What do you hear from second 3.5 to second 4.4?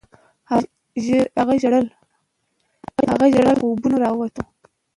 خوبونو راووت.